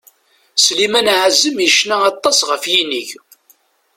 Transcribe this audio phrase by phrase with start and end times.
[0.63, 3.09] Sliman Azem yecna aṭas ɣef yinig.